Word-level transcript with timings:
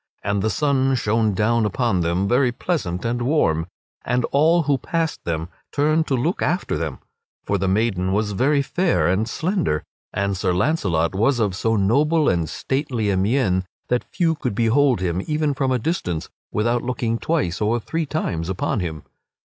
And 0.23 0.41
the 0.41 0.49
sun 0.49 0.95
shone 0.95 1.35
down 1.35 1.63
upon 1.63 2.01
them, 2.01 2.27
very 2.27 2.51
pleasant 2.51 3.05
and 3.05 3.21
warm, 3.21 3.67
and 4.03 4.25
all 4.31 4.63
who 4.63 4.79
passed 4.79 5.23
them 5.25 5.49
turned 5.71 6.07
to 6.07 6.15
look 6.15 6.41
after 6.41 6.75
them; 6.75 6.97
for 7.45 7.59
the 7.59 7.67
maiden 7.67 8.11
was 8.11 8.31
very 8.31 8.63
fair 8.63 9.07
and 9.07 9.29
slender, 9.29 9.83
and 10.11 10.35
Sir 10.35 10.53
Launcelot 10.53 11.13
was 11.13 11.37
of 11.39 11.55
so 11.55 11.75
noble 11.75 12.27
and 12.29 12.49
stately 12.49 13.11
a 13.11 13.15
mien 13.15 13.63
that 13.89 14.03
few 14.11 14.33
could 14.33 14.55
behold 14.55 15.01
him 15.01 15.21
even 15.27 15.53
from 15.53 15.71
a 15.71 15.77
distance 15.77 16.29
without 16.51 16.81
looking 16.81 17.19
twice 17.19 17.61
or 17.61 17.79
three 17.79 18.07
times 18.07 18.49
upon 18.49 18.79
him. 18.79 19.03